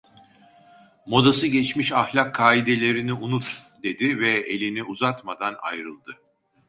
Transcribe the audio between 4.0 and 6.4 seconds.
ve elini uzatmadan ayrıldı.